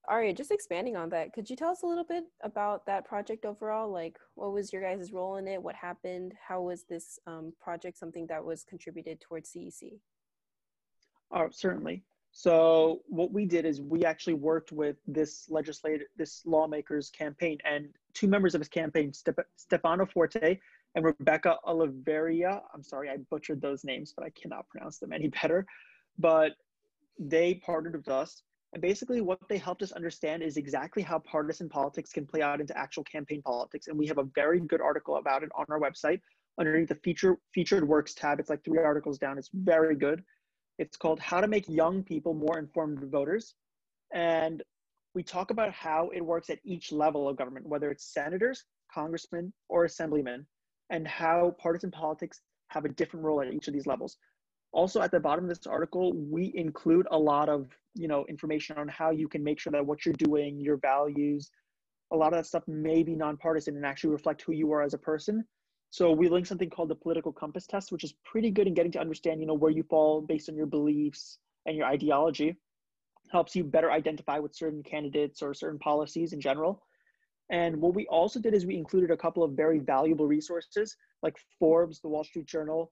Arya, 0.07 0.33
just 0.33 0.51
expanding 0.51 0.97
on 0.97 1.09
that, 1.09 1.31
could 1.31 1.49
you 1.49 1.55
tell 1.55 1.69
us 1.69 1.81
a 1.81 1.87
little 1.87 2.03
bit 2.03 2.25
about 2.43 2.85
that 2.85 3.05
project 3.05 3.45
overall? 3.45 3.89
Like, 3.89 4.17
what 4.35 4.51
was 4.51 4.73
your 4.73 4.81
guys' 4.81 5.13
role 5.13 5.37
in 5.37 5.47
it? 5.47 5.63
What 5.63 5.75
happened? 5.75 6.33
How 6.45 6.61
was 6.61 6.83
this 6.83 7.17
um, 7.25 7.53
project 7.61 7.97
something 7.97 8.27
that 8.27 8.43
was 8.43 8.65
contributed 8.65 9.21
towards 9.21 9.51
CEC? 9.51 9.99
Oh, 11.31 11.47
certainly. 11.51 12.03
So 12.31 13.01
what 13.07 13.31
we 13.31 13.45
did 13.45 13.65
is 13.65 13.79
we 13.79 14.03
actually 14.03 14.33
worked 14.33 14.71
with 14.71 14.97
this 15.07 15.45
legislator, 15.49 16.05
this 16.17 16.41
lawmaker's 16.45 17.09
campaign, 17.09 17.59
and 17.63 17.87
two 18.13 18.27
members 18.27 18.55
of 18.55 18.61
his 18.61 18.67
campaign, 18.67 19.11
Stefano 19.55 20.05
Forte 20.05 20.59
and 20.95 21.05
Rebecca 21.05 21.57
Oliveria. 21.65 22.61
I'm 22.73 22.83
sorry, 22.83 23.09
I 23.09 23.17
butchered 23.29 23.61
those 23.61 23.83
names, 23.83 24.13
but 24.15 24.25
I 24.25 24.29
cannot 24.29 24.67
pronounce 24.69 24.99
them 24.99 25.13
any 25.13 25.27
better. 25.41 25.65
But 26.17 26.53
they 27.19 27.55
partnered 27.55 27.95
with 27.95 28.09
us, 28.09 28.43
and 28.73 28.81
basically 28.81 29.21
what 29.21 29.39
they 29.49 29.57
helped 29.57 29.83
us 29.83 29.91
understand 29.91 30.41
is 30.41 30.57
exactly 30.57 31.03
how 31.03 31.19
partisan 31.19 31.69
politics 31.69 32.11
can 32.11 32.25
play 32.25 32.41
out 32.41 32.59
into 32.59 32.77
actual 32.77 33.03
campaign 33.03 33.41
politics. 33.41 33.87
And 33.87 33.97
we 33.97 34.07
have 34.07 34.17
a 34.17 34.27
very 34.35 34.59
good 34.59 34.81
article 34.81 35.17
about 35.17 35.43
it 35.43 35.49
on 35.55 35.65
our 35.69 35.79
website 35.79 36.19
underneath 36.59 36.89
the 36.89 36.95
feature 36.95 37.37
featured 37.53 37.87
works 37.87 38.13
tab. 38.13 38.39
It's 38.39 38.49
like 38.49 38.63
three 38.63 38.79
articles 38.79 39.17
down. 39.17 39.37
It's 39.37 39.49
very 39.53 39.95
good. 39.95 40.23
It's 40.79 40.97
called 40.97 41.19
How 41.19 41.39
to 41.39 41.47
Make 41.47 41.69
Young 41.69 42.03
People 42.03 42.33
More 42.33 42.57
Informed 42.57 42.99
Voters. 43.11 43.55
And 44.13 44.63
we 45.15 45.23
talk 45.23 45.51
about 45.51 45.71
how 45.71 46.09
it 46.13 46.21
works 46.21 46.49
at 46.49 46.59
each 46.63 46.91
level 46.91 47.29
of 47.29 47.37
government, 47.37 47.67
whether 47.67 47.91
it's 47.91 48.13
senators, 48.13 48.63
congressmen, 48.93 49.53
or 49.69 49.85
assemblymen, 49.85 50.45
and 50.89 51.07
how 51.07 51.55
partisan 51.59 51.91
politics 51.91 52.41
have 52.67 52.85
a 52.85 52.89
different 52.89 53.25
role 53.25 53.41
at 53.41 53.53
each 53.53 53.67
of 53.67 53.73
these 53.73 53.87
levels. 53.87 54.17
Also, 54.71 55.01
at 55.01 55.11
the 55.11 55.19
bottom 55.19 55.45
of 55.45 55.49
this 55.49 55.67
article, 55.67 56.13
we 56.13 56.51
include 56.55 57.07
a 57.11 57.17
lot 57.17 57.47
of 57.47 57.67
you 57.95 58.07
know 58.07 58.25
information 58.27 58.77
on 58.77 58.87
how 58.87 59.11
you 59.11 59.27
can 59.27 59.43
make 59.43 59.59
sure 59.59 59.71
that 59.71 59.85
what 59.85 60.05
you're 60.05 60.15
doing, 60.15 60.59
your 60.59 60.77
values, 60.77 61.51
a 62.11 62.15
lot 62.15 62.33
of 62.33 62.39
that 62.39 62.45
stuff 62.45 62.63
may 62.67 63.03
be 63.03 63.15
nonpartisan 63.15 63.75
and 63.75 63.85
actually 63.85 64.11
reflect 64.11 64.41
who 64.41 64.53
you 64.53 64.71
are 64.71 64.81
as 64.81 64.93
a 64.93 64.97
person. 64.97 65.43
So 65.89 66.11
we 66.11 66.27
link 66.27 66.47
something 66.47 66.71
called 66.71 66.89
the 66.89 66.95
political 66.95 67.31
compass 67.31 67.67
test, 67.67 67.91
which 67.91 68.03
is 68.03 68.15
pretty 68.25 68.49
good 68.49 68.65
in 68.67 68.73
getting 68.73 68.91
to 68.93 68.99
understand, 68.99 69.39
you 69.39 69.45
know, 69.45 69.53
where 69.53 69.69
you 69.69 69.83
fall 69.83 70.21
based 70.21 70.49
on 70.49 70.55
your 70.55 70.65
beliefs 70.65 71.37
and 71.67 71.77
your 71.77 71.85
ideology. 71.85 72.55
Helps 73.31 73.55
you 73.55 73.63
better 73.63 73.91
identify 73.91 74.39
with 74.39 74.55
certain 74.55 74.83
candidates 74.83 75.41
or 75.41 75.53
certain 75.53 75.79
policies 75.79 76.33
in 76.33 76.41
general. 76.41 76.83
And 77.49 77.81
what 77.81 77.93
we 77.93 78.07
also 78.07 78.39
did 78.39 78.53
is 78.53 78.65
we 78.65 78.77
included 78.77 79.11
a 79.11 79.17
couple 79.17 79.43
of 79.43 79.51
very 79.51 79.79
valuable 79.79 80.27
resources 80.27 80.95
like 81.21 81.35
Forbes, 81.59 81.99
the 81.99 82.07
Wall 82.07 82.23
Street 82.23 82.45
Journal, 82.45 82.91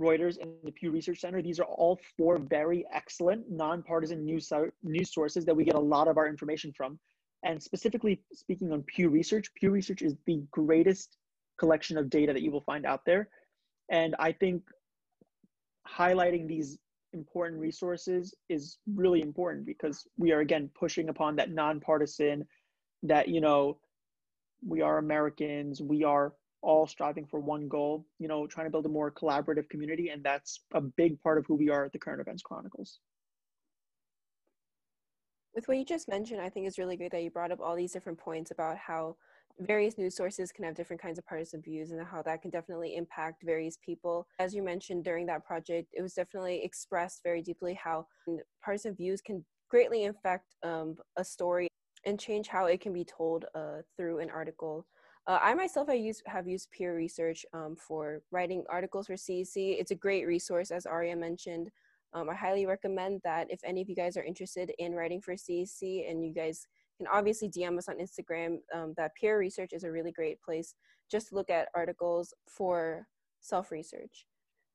Reuters, 0.00 0.40
and 0.40 0.50
the 0.64 0.72
Pew 0.72 0.90
Research 0.90 1.20
Center. 1.20 1.40
These 1.40 1.60
are 1.60 1.64
all 1.64 1.98
four 2.16 2.38
very 2.38 2.84
excellent 2.92 3.48
nonpartisan 3.50 4.24
news, 4.24 4.52
news 4.82 5.12
sources 5.12 5.44
that 5.44 5.54
we 5.54 5.64
get 5.64 5.76
a 5.76 5.80
lot 5.80 6.08
of 6.08 6.18
our 6.18 6.28
information 6.28 6.72
from. 6.76 6.98
And 7.44 7.62
specifically 7.62 8.22
speaking 8.32 8.72
on 8.72 8.82
Pew 8.82 9.08
Research, 9.08 9.52
Pew 9.54 9.70
Research 9.70 10.02
is 10.02 10.16
the 10.26 10.42
greatest 10.50 11.16
collection 11.58 11.96
of 11.96 12.10
data 12.10 12.32
that 12.32 12.42
you 12.42 12.50
will 12.50 12.62
find 12.62 12.84
out 12.84 13.02
there. 13.04 13.28
And 13.90 14.16
I 14.18 14.32
think 14.32 14.62
highlighting 15.86 16.48
these 16.48 16.78
important 17.14 17.60
resources 17.60 18.34
is 18.48 18.78
really 18.94 19.22
important 19.22 19.64
because 19.64 20.06
we 20.18 20.32
are 20.32 20.40
again 20.40 20.68
pushing 20.74 21.08
upon 21.08 21.36
that 21.36 21.50
nonpartisan 21.50 22.46
that 23.02 23.28
you 23.28 23.40
know 23.40 23.78
we 24.66 24.82
are 24.82 24.98
americans 24.98 25.80
we 25.80 26.04
are 26.04 26.34
all 26.60 26.86
striving 26.86 27.24
for 27.24 27.40
one 27.40 27.68
goal 27.68 28.04
you 28.18 28.28
know 28.28 28.46
trying 28.46 28.66
to 28.66 28.70
build 28.70 28.84
a 28.84 28.88
more 28.88 29.10
collaborative 29.10 29.68
community 29.70 30.08
and 30.08 30.22
that's 30.22 30.60
a 30.74 30.80
big 30.80 31.20
part 31.22 31.38
of 31.38 31.46
who 31.46 31.54
we 31.54 31.70
are 31.70 31.84
at 31.84 31.92
the 31.92 31.98
current 31.98 32.20
events 32.20 32.42
chronicles. 32.42 32.98
With 35.54 35.68
what 35.68 35.78
you 35.78 35.84
just 35.84 36.08
mentioned 36.08 36.40
i 36.40 36.48
think 36.48 36.66
it's 36.66 36.78
really 36.78 36.96
great 36.96 37.12
that 37.12 37.22
you 37.22 37.30
brought 37.30 37.52
up 37.52 37.60
all 37.60 37.76
these 37.76 37.92
different 37.92 38.18
points 38.18 38.50
about 38.50 38.76
how 38.76 39.16
various 39.60 39.98
news 39.98 40.16
sources 40.16 40.52
can 40.52 40.64
have 40.64 40.74
different 40.74 41.00
kinds 41.00 41.18
of 41.18 41.26
partisan 41.26 41.62
views 41.62 41.90
and 41.90 42.04
how 42.04 42.22
that 42.22 42.42
can 42.42 42.50
definitely 42.50 42.96
impact 42.96 43.42
various 43.44 43.78
people. 43.84 44.26
As 44.38 44.54
you 44.54 44.62
mentioned 44.62 45.04
during 45.04 45.26
that 45.26 45.44
project, 45.44 45.88
it 45.92 46.02
was 46.02 46.14
definitely 46.14 46.62
expressed 46.64 47.22
very 47.22 47.42
deeply 47.42 47.74
how 47.74 48.06
partisan 48.62 48.94
views 48.94 49.20
can 49.20 49.44
greatly 49.70 50.06
affect 50.06 50.56
um, 50.62 50.96
a 51.16 51.24
story 51.24 51.68
and 52.04 52.20
change 52.20 52.48
how 52.48 52.66
it 52.66 52.80
can 52.80 52.92
be 52.92 53.04
told 53.04 53.44
uh, 53.54 53.78
through 53.96 54.18
an 54.18 54.30
article. 54.30 54.86
Uh, 55.26 55.38
I 55.40 55.54
myself 55.54 55.88
I 55.88 55.94
use, 55.94 56.22
have 56.26 56.46
used 56.46 56.70
Pew 56.70 56.90
Research 56.90 57.46
um, 57.54 57.76
for 57.76 58.20
writing 58.30 58.62
articles 58.68 59.06
for 59.06 59.14
CEC. 59.14 59.54
It's 59.56 59.90
a 59.90 59.94
great 59.96 60.26
resource, 60.26 60.70
as 60.70 60.84
Arya 60.84 61.16
mentioned. 61.16 61.70
Um, 62.12 62.28
I 62.28 62.34
highly 62.34 62.66
recommend 62.66 63.20
that 63.24 63.50
if 63.50 63.60
any 63.64 63.80
of 63.80 63.88
you 63.88 63.96
guys 63.96 64.16
are 64.16 64.22
interested 64.22 64.70
in 64.78 64.92
writing 64.92 65.20
for 65.20 65.34
CEC 65.34 66.08
and 66.08 66.24
you 66.24 66.32
guys 66.32 66.66
can 66.98 67.06
obviously 67.12 67.48
DM 67.48 67.78
us 67.78 67.88
on 67.88 67.96
Instagram. 67.98 68.58
Um, 68.74 68.94
that 68.96 69.14
Pew 69.14 69.34
Research 69.36 69.72
is 69.72 69.84
a 69.84 69.90
really 69.90 70.12
great 70.12 70.40
place 70.42 70.74
just 71.10 71.28
to 71.28 71.34
look 71.34 71.50
at 71.50 71.68
articles 71.74 72.32
for 72.48 73.06
self 73.40 73.70
research. 73.70 74.26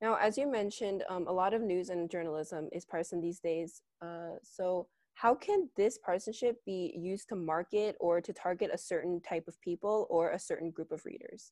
Now, 0.01 0.15
as 0.15 0.38
you 0.38 0.49
mentioned, 0.49 1.03
um, 1.09 1.27
a 1.27 1.31
lot 1.31 1.53
of 1.53 1.61
news 1.61 1.89
and 1.89 2.09
journalism 2.09 2.69
is 2.71 2.85
partisan 2.85 3.19
these 3.19 3.39
days. 3.39 3.81
Uh, 4.01 4.38
so, 4.43 4.88
how 5.15 5.35
can 5.35 5.69
this 5.75 5.97
partisanship 5.97 6.57
be 6.65 6.93
used 6.97 7.27
to 7.29 7.35
market 7.35 7.97
or 7.99 8.21
to 8.21 8.31
target 8.31 8.69
a 8.73 8.77
certain 8.77 9.19
type 9.21 9.43
of 9.49 9.59
people 9.59 10.07
or 10.09 10.31
a 10.31 10.39
certain 10.39 10.71
group 10.71 10.93
of 10.93 11.05
readers? 11.05 11.51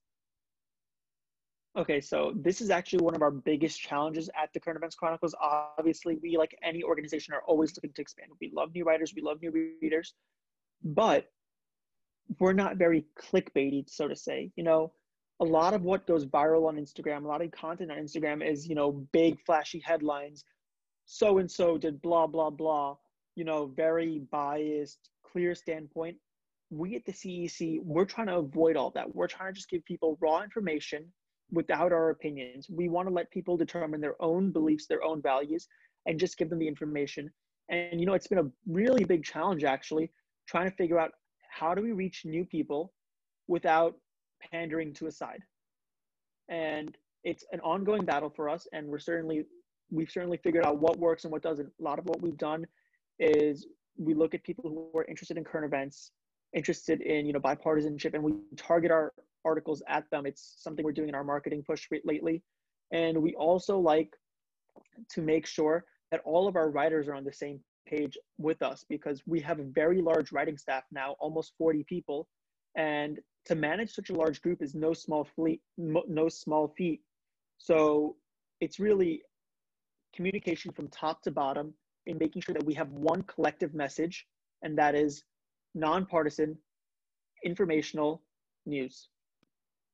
Okay, 1.78 2.00
so 2.00 2.34
this 2.36 2.62
is 2.62 2.70
actually 2.70 3.04
one 3.04 3.14
of 3.14 3.22
our 3.22 3.30
biggest 3.30 3.80
challenges 3.80 4.30
at 4.42 4.50
the 4.54 4.60
Current 4.60 4.78
Events 4.78 4.96
Chronicles. 4.96 5.36
Obviously, 5.40 6.18
we, 6.24 6.38
like 6.38 6.58
any 6.64 6.82
organization, 6.82 7.34
are 7.34 7.44
always 7.46 7.76
looking 7.76 7.92
to 7.94 8.02
expand. 8.02 8.32
We 8.40 8.52
love 8.56 8.74
new 8.74 8.86
writers, 8.86 9.14
we 9.14 9.22
love 9.22 9.42
new 9.42 9.52
readers 9.82 10.14
but 10.84 11.30
we're 12.40 12.54
not 12.54 12.78
very 12.78 13.06
clickbaity, 13.20 13.90
so 13.90 14.08
to 14.08 14.16
say. 14.16 14.52
You 14.56 14.64
know, 14.64 14.92
a 15.40 15.46
lot 15.46 15.74
of 15.74 15.84
what 15.84 16.08
goes 16.08 16.26
viral 16.26 16.68
on 16.68 16.78
Instagram, 16.78 17.24
a 17.24 17.28
lot 17.28 17.42
of 17.42 17.52
content 17.52 17.92
on 17.92 17.98
Instagram 17.98 18.48
is, 18.48 18.68
you 18.68 18.76
know, 18.76 19.06
big 19.12 19.40
flashy 19.46 19.80
headlines. 19.80 20.44
So 21.06 21.38
and 21.38 21.50
so 21.50 21.78
did 21.78 22.02
blah, 22.02 22.28
blah, 22.28 22.50
blah, 22.50 22.98
you 23.36 23.46
know, 23.46 23.68
very 23.68 24.20
biased, 24.32 25.10
clear 25.24 25.56
standpoint. 25.56 26.18
We 26.70 26.96
at 26.96 27.06
the 27.06 27.14
CEC, 27.14 27.80
we're 27.84 28.06
trying 28.06 28.28
to 28.28 28.38
avoid 28.38 28.76
all 28.76 28.92
that. 28.92 29.16
We're 29.16 29.28
trying 29.28 29.54
to 29.54 29.58
just 29.58 29.70
give 29.70 29.86
people 29.86 30.18
raw 30.20 30.42
information 30.42 31.06
without 31.52 31.94
our 31.94 32.10
opinions. 32.10 32.68
We 32.70 32.90
want 32.90 33.08
to 33.08 33.14
let 33.14 33.32
people 33.32 33.56
determine 33.56 34.02
their 34.02 34.22
own 34.22 34.52
beliefs, 34.52 34.86
their 34.86 35.04
own 35.04 35.22
values, 35.22 35.68
and 36.06 36.20
just 36.20 36.38
give 36.38 36.50
them 36.50 36.60
the 36.60 36.68
information. 36.68 37.32
And, 37.70 38.02
you 38.02 38.06
know, 38.06 38.14
it's 38.16 38.28
been 38.28 38.40
a 38.40 38.52
really 38.68 39.06
big 39.06 39.24
challenge 39.24 39.64
actually 39.64 40.12
trying 40.48 40.70
to 40.70 40.76
figure 40.76 41.00
out 41.00 41.12
how 41.50 41.74
do 41.74 41.82
we 41.82 41.92
reach 41.92 42.24
new 42.26 42.46
people 42.46 42.94
without 43.48 43.96
pandering 44.52 44.94
to 44.94 45.08
a 45.08 45.12
side. 45.12 45.44
And 46.50 46.96
it's 47.24 47.44
an 47.52 47.60
ongoing 47.62 48.06
battle 48.06 48.30
for 48.30 48.50
us, 48.50 48.68
and 48.74 48.88
we're 48.88 49.00
certainly 49.00 49.46
we've 49.90 50.12
certainly 50.12 50.38
figured 50.38 50.66
out 50.66 50.80
what 50.80 50.98
works 50.98 51.24
and 51.24 51.32
what 51.32 51.42
doesn't. 51.42 51.70
A 51.80 51.84
lot 51.84 52.00
of 52.00 52.06
what 52.06 52.22
we've 52.22 52.38
done 52.38 52.66
is 53.20 53.68
we 53.98 54.14
look 54.14 54.34
at 54.34 54.44
people 54.44 54.70
who 54.70 54.98
are 54.98 55.06
interested 55.06 55.38
in 55.38 55.44
current 55.44 55.66
events, 55.66 56.12
interested 56.56 57.02
in 57.02 57.26
you 57.26 57.34
know 57.34 57.40
bipartisanship, 57.40 58.14
and 58.14 58.24
we 58.24 58.34
target 58.56 58.92
our 58.92 59.14
articles 59.44 59.82
at 59.88 60.10
them. 60.12 60.26
It's 60.26 60.56
something 60.60 60.86
we're 60.86 60.92
doing 60.92 61.10
in 61.10 61.16
our 61.16 61.24
marketing 61.24 61.64
push 61.66 61.88
lately, 62.06 62.44
and 62.92 63.22
we 63.22 63.34
also 63.36 63.78
like 63.78 64.12
to 65.12 65.22
make 65.22 65.46
sure 65.46 65.84
that 66.12 66.22
all 66.24 66.48
of 66.48 66.56
our 66.56 66.70
writers 66.70 67.08
are 67.08 67.16
on 67.16 67.26
the 67.26 67.34
same 67.34 67.60
page 67.90 68.18
with 68.38 68.62
us 68.62 68.86
because 68.88 69.22
we 69.26 69.40
have 69.40 69.60
a 69.60 69.64
very 69.64 70.02
large 70.02 70.32
writing 70.32 70.58
staff 70.58 70.84
now, 70.92 71.16
almost 71.20 71.54
40 71.58 71.84
people. 71.88 72.28
And 72.76 73.20
to 73.46 73.56
manage 73.56 73.94
such 73.94 74.10
a 74.10 74.14
large 74.14 74.42
group 74.42 74.62
is 74.62 74.76
no 74.76 74.94
small 74.94 75.28
fleet, 75.36 75.62
no 75.78 76.30
small 76.30 76.74
feat. 76.78 77.02
So 77.58 78.16
it's 78.62 78.80
really 78.80 79.22
communication 80.16 80.72
from 80.72 80.88
top 80.90 81.22
to 81.24 81.32
bottom 81.32 81.74
in 82.06 82.18
making 82.18 82.42
sure 82.42 82.54
that 82.54 82.66
we 82.66 82.74
have 82.74 82.90
one 82.92 83.22
collective 83.24 83.74
message, 83.74 84.26
and 84.62 84.78
that 84.78 84.96
is 84.96 85.24
nonpartisan, 85.76 86.58
informational 87.44 88.22
news. 88.66 89.10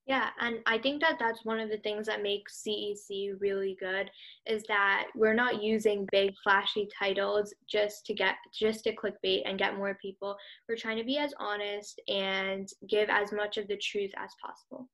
Yeah, 0.06 0.30
and 0.42 0.58
I 0.66 0.80
think 0.80 1.02
that 1.02 1.18
that's 1.18 1.46
one 1.46 1.62
of 1.62 1.70
the 1.70 1.78
things 1.78 2.08
that 2.08 2.22
makes 2.22 2.62
CEC 2.62 3.40
really 3.40 3.78
good 3.80 4.12
is 4.46 4.64
that 4.68 5.06
we're 5.16 5.34
not 5.34 5.64
using 5.64 6.06
big 6.12 6.34
flashy 6.44 6.90
titles 6.98 7.54
just 7.70 8.06
to 8.08 8.14
get 8.14 8.36
just 8.54 8.84
to 8.84 8.94
clickbait 8.94 9.44
and 9.46 9.58
get 9.58 9.78
more 9.78 9.98
people. 10.02 10.36
We're 10.68 10.76
trying 10.76 10.98
to 10.98 11.06
be 11.06 11.18
as 11.18 11.34
honest 11.40 12.02
and 12.10 12.68
give 12.90 13.10
as 13.10 13.32
much 13.32 13.58
of 13.58 13.70
the 13.70 13.78
truth 13.78 14.12
as 14.18 14.32
possible. 14.46 14.90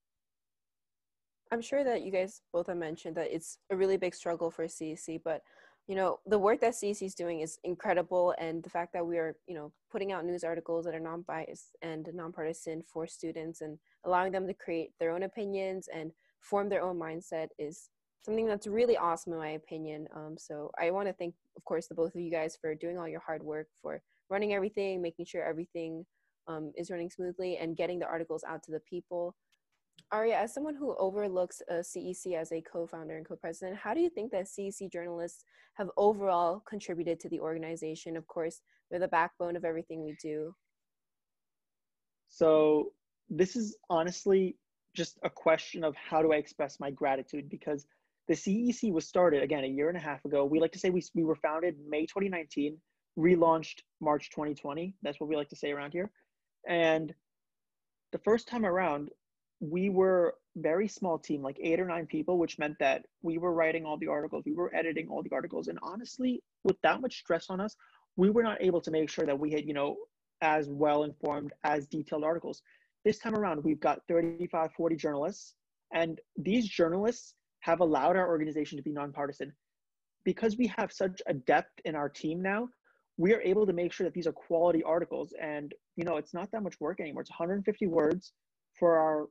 I'm 1.51 1.61
sure 1.61 1.83
that 1.83 2.03
you 2.03 2.11
guys 2.11 2.41
both 2.53 2.67
have 2.67 2.77
mentioned 2.77 3.15
that 3.15 3.33
it's 3.33 3.57
a 3.71 3.75
really 3.75 3.97
big 3.97 4.13
struggle 4.13 4.51
for 4.51 4.65
CEC, 4.65 5.21
but 5.25 5.41
you 5.89 5.95
know 5.95 6.19
the 6.27 6.37
work 6.37 6.61
that 6.61 6.73
CEC 6.73 7.01
is 7.01 7.15
doing 7.15 7.39
is 7.39 7.57
incredible, 7.63 8.35
and 8.37 8.63
the 8.63 8.69
fact 8.69 8.93
that 8.93 9.05
we 9.05 9.17
are 9.17 9.35
you 9.47 9.55
know 9.55 9.73
putting 9.91 10.11
out 10.11 10.23
news 10.23 10.43
articles 10.43 10.85
that 10.85 10.93
are 10.93 10.99
non-biased 10.99 11.75
and 11.81 12.07
nonpartisan 12.13 12.83
for 12.83 13.07
students 13.07 13.61
and 13.61 13.79
allowing 14.05 14.31
them 14.31 14.45
to 14.45 14.53
create 14.53 14.91
their 14.99 15.11
own 15.11 15.23
opinions 15.23 15.89
and 15.91 16.11
form 16.41 16.69
their 16.69 16.83
own 16.83 16.97
mindset 16.97 17.47
is 17.57 17.89
something 18.21 18.45
that's 18.45 18.67
really 18.67 18.97
awesome 18.97 19.33
in 19.33 19.39
my 19.39 19.49
opinion. 19.49 20.07
Um, 20.15 20.35
so 20.37 20.69
I 20.79 20.91
want 20.91 21.07
to 21.07 21.13
thank, 21.13 21.33
of 21.57 21.65
course, 21.65 21.87
the 21.87 21.95
both 21.95 22.13
of 22.13 22.21
you 22.21 22.29
guys 22.29 22.55
for 22.61 22.75
doing 22.75 22.99
all 22.99 23.07
your 23.07 23.21
hard 23.21 23.41
work 23.41 23.67
for 23.81 23.99
running 24.29 24.53
everything, 24.53 25.01
making 25.01 25.25
sure 25.25 25.43
everything 25.43 26.05
um, 26.47 26.71
is 26.77 26.91
running 26.91 27.09
smoothly, 27.09 27.57
and 27.57 27.75
getting 27.75 27.97
the 27.97 28.05
articles 28.05 28.43
out 28.47 28.61
to 28.63 28.71
the 28.71 28.81
people. 28.81 29.35
Arya, 30.11 30.37
as 30.37 30.53
someone 30.53 30.75
who 30.75 30.95
overlooks 30.97 31.61
uh, 31.71 31.75
a 31.75 31.79
CEC 31.79 32.35
as 32.35 32.51
a 32.51 32.61
co-founder 32.61 33.17
and 33.17 33.27
co-president, 33.27 33.77
how 33.77 33.93
do 33.93 34.01
you 34.01 34.09
think 34.09 34.31
that 34.31 34.45
CEC 34.45 34.91
journalists 34.91 35.43
have 35.75 35.89
overall 35.97 36.63
contributed 36.67 37.19
to 37.21 37.29
the 37.29 37.39
organization? 37.39 38.17
Of 38.17 38.27
course, 38.27 38.61
they're 38.89 38.99
the 38.99 39.07
backbone 39.07 39.55
of 39.55 39.65
everything 39.65 40.03
we 40.03 40.15
do. 40.21 40.53
So 42.29 42.91
this 43.29 43.55
is 43.55 43.77
honestly 43.89 44.57
just 44.95 45.19
a 45.23 45.29
question 45.29 45.83
of 45.83 45.95
how 45.95 46.21
do 46.21 46.33
I 46.33 46.37
express 46.37 46.79
my 46.79 46.91
gratitude 46.91 47.49
because 47.49 47.85
the 48.27 48.33
CEC 48.33 48.91
was 48.91 49.07
started 49.07 49.43
again 49.43 49.63
a 49.63 49.67
year 49.67 49.89
and 49.89 49.97
a 49.97 50.01
half 50.01 50.23
ago. 50.25 50.45
We 50.45 50.59
like 50.59 50.71
to 50.73 50.79
say 50.79 50.89
we, 50.89 51.03
we 51.15 51.23
were 51.23 51.35
founded 51.35 51.75
May 51.87 52.05
2019, 52.05 52.77
relaunched 53.17 53.81
March 54.01 54.29
2020. 54.29 54.93
That's 55.01 55.19
what 55.19 55.29
we 55.29 55.35
like 55.35 55.49
to 55.49 55.55
say 55.55 55.71
around 55.71 55.93
here. 55.93 56.11
And 56.67 57.13
the 58.11 58.19
first 58.19 58.47
time 58.47 58.65
around, 58.65 59.09
we 59.59 59.89
were 59.89 60.35
very 60.55 60.87
small 60.87 61.17
team, 61.17 61.41
like 61.41 61.57
eight 61.61 61.79
or 61.79 61.85
nine 61.85 62.05
people, 62.05 62.37
which 62.37 62.59
meant 62.59 62.77
that 62.79 63.05
we 63.21 63.37
were 63.37 63.53
writing 63.53 63.85
all 63.85 63.97
the 63.97 64.07
articles, 64.07 64.43
we 64.45 64.53
were 64.53 64.73
editing 64.75 65.07
all 65.09 65.21
the 65.21 65.31
articles, 65.31 65.67
and 65.67 65.79
honestly, 65.81 66.41
with 66.63 66.77
that 66.81 67.01
much 67.01 67.19
stress 67.19 67.47
on 67.49 67.59
us, 67.59 67.75
we 68.15 68.29
were 68.29 68.43
not 68.43 68.61
able 68.61 68.81
to 68.81 68.91
make 68.91 69.09
sure 69.09 69.25
that 69.25 69.37
we 69.37 69.51
had, 69.51 69.65
you 69.65 69.73
know, 69.73 69.97
as 70.41 70.69
well 70.69 71.03
informed, 71.03 71.51
as 71.63 71.87
detailed 71.87 72.23
articles. 72.23 72.61
This 73.05 73.19
time 73.19 73.35
around, 73.35 73.63
we've 73.63 73.79
got 73.79 74.01
35, 74.07 74.71
40 74.75 74.95
journalists, 74.95 75.55
and 75.93 76.19
these 76.37 76.67
journalists 76.67 77.35
have 77.61 77.81
allowed 77.81 78.15
our 78.15 78.27
organization 78.27 78.77
to 78.77 78.83
be 78.83 78.91
nonpartisan. 78.91 79.53
Because 80.23 80.57
we 80.57 80.67
have 80.77 80.91
such 80.91 81.21
a 81.27 81.33
depth 81.33 81.79
in 81.85 81.95
our 81.95 82.09
team 82.09 82.41
now, 82.41 82.67
we 83.17 83.33
are 83.33 83.41
able 83.41 83.65
to 83.65 83.73
make 83.73 83.91
sure 83.91 84.05
that 84.05 84.13
these 84.13 84.27
are 84.27 84.31
quality 84.31 84.83
articles. 84.83 85.33
And, 85.41 85.73
you 85.95 86.05
know, 86.05 86.17
it's 86.17 86.33
not 86.33 86.51
that 86.51 86.63
much 86.63 86.79
work 86.79 86.99
anymore. 86.99 87.21
It's 87.21 87.31
150 87.31 87.87
words 87.87 88.31
for 88.77 88.97
our 88.97 89.27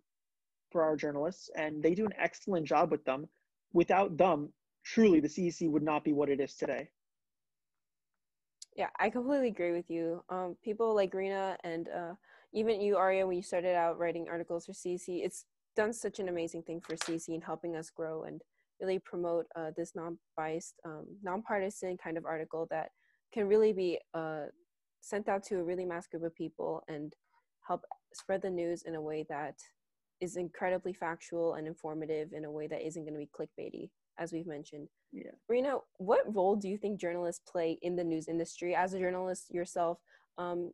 for 0.70 0.82
our 0.82 0.96
journalists, 0.96 1.50
and 1.56 1.82
they 1.82 1.94
do 1.94 2.06
an 2.06 2.14
excellent 2.18 2.66
job 2.66 2.90
with 2.90 3.04
them. 3.04 3.28
Without 3.72 4.16
them, 4.16 4.52
truly, 4.84 5.20
the 5.20 5.28
CEC 5.28 5.70
would 5.70 5.82
not 5.82 6.04
be 6.04 6.12
what 6.12 6.28
it 6.28 6.40
is 6.40 6.54
today. 6.54 6.88
Yeah, 8.76 8.88
I 9.00 9.10
completely 9.10 9.48
agree 9.48 9.72
with 9.72 9.90
you. 9.90 10.22
Um, 10.28 10.56
people 10.62 10.94
like 10.94 11.12
Reena 11.12 11.56
and 11.64 11.88
uh, 11.88 12.14
even 12.52 12.80
you, 12.80 12.96
Arya, 12.96 13.26
when 13.26 13.36
you 13.36 13.42
started 13.42 13.74
out 13.74 13.98
writing 13.98 14.26
articles 14.30 14.66
for 14.66 14.72
CEC, 14.72 15.24
it's 15.24 15.44
done 15.76 15.92
such 15.92 16.18
an 16.18 16.28
amazing 16.28 16.62
thing 16.62 16.80
for 16.80 16.96
CEC 16.96 17.28
in 17.28 17.40
helping 17.40 17.76
us 17.76 17.90
grow 17.90 18.24
and 18.24 18.40
really 18.80 18.98
promote 19.00 19.46
uh, 19.56 19.70
this 19.76 19.92
non-biased, 19.94 20.74
um, 20.84 21.06
nonpartisan 21.22 21.96
kind 21.96 22.16
of 22.16 22.24
article 22.24 22.66
that 22.70 22.90
can 23.32 23.48
really 23.48 23.72
be 23.72 23.98
uh, 24.14 24.44
sent 25.00 25.28
out 25.28 25.42
to 25.42 25.58
a 25.58 25.64
really 25.64 25.84
mass 25.84 26.06
group 26.06 26.22
of 26.22 26.34
people 26.34 26.82
and 26.88 27.14
help 27.66 27.84
spread 28.14 28.42
the 28.42 28.50
news 28.50 28.82
in 28.82 28.94
a 28.94 29.00
way 29.00 29.26
that 29.28 29.56
is 30.20 30.36
incredibly 30.36 30.92
factual 30.92 31.54
and 31.54 31.66
informative 31.66 32.32
in 32.32 32.44
a 32.44 32.50
way 32.50 32.66
that 32.66 32.86
isn't 32.86 33.04
going 33.04 33.14
to 33.14 33.18
be 33.18 33.28
clickbaity, 33.28 33.90
as 34.18 34.32
we've 34.32 34.46
mentioned. 34.46 34.88
Yeah. 35.12 35.30
Reena, 35.50 35.80
what 35.98 36.34
role 36.34 36.56
do 36.56 36.68
you 36.68 36.76
think 36.76 37.00
journalists 37.00 37.42
play 37.50 37.78
in 37.82 37.96
the 37.96 38.04
news 38.04 38.28
industry? 38.28 38.74
As 38.74 38.94
a 38.94 38.98
journalist 38.98 39.52
yourself, 39.52 39.98
um, 40.36 40.72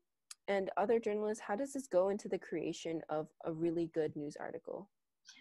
and 0.49 0.71
other 0.77 0.99
journalists, 0.99 1.43
how 1.47 1.57
does 1.57 1.73
this 1.73 1.87
go 1.87 2.11
into 2.11 2.29
the 2.29 2.39
creation 2.39 3.01
of 3.09 3.29
a 3.45 3.53
really 3.53 3.91
good 3.95 4.15
news 4.15 4.37
article? 4.39 4.89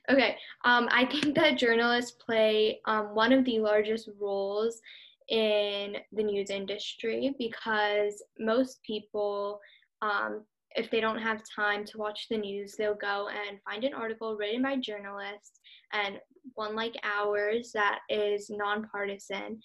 Okay, 0.09 0.37
um, 0.63 0.87
I 0.91 1.05
think 1.05 1.35
that 1.35 1.57
journalists 1.57 2.11
play 2.11 2.79
um, 2.85 3.13
one 3.13 3.33
of 3.33 3.43
the 3.43 3.59
largest 3.59 4.09
roles 4.19 4.81
in 5.29 5.97
the 6.11 6.23
news 6.23 6.49
industry 6.49 7.33
because 7.37 8.23
most 8.39 8.81
people, 8.83 9.59
um, 10.01 10.43
if 10.75 10.89
they 10.89 10.99
don't 10.99 11.19
have 11.19 11.41
time 11.55 11.85
to 11.85 11.97
watch 11.97 12.27
the 12.29 12.37
news, 12.37 12.75
they'll 12.75 12.95
go 12.95 13.29
and 13.29 13.59
find 13.63 13.83
an 13.83 13.93
article 13.93 14.35
written 14.35 14.61
by 14.61 14.77
journalists 14.77 15.59
and 15.93 16.19
one 16.55 16.75
like 16.75 16.95
ours 17.03 17.71
that 17.73 17.99
is 18.09 18.49
nonpartisan 18.49 19.59